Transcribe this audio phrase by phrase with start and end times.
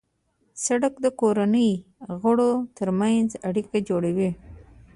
[0.65, 1.71] سړک د کورنۍ
[2.21, 4.29] غړو ترمنځ اړیکه جوړوي.